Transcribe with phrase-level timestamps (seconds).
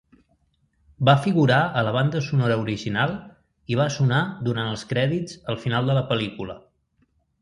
[1.09, 3.13] Va figurar a la banda sonora original
[3.75, 6.57] i va sonar durant els crèdits al final de la pel·lícula.